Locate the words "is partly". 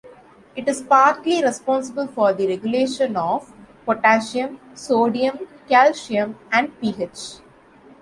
0.67-1.43